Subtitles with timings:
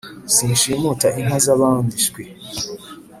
[0.35, 2.23] Sinshimuta inka zabandi shwi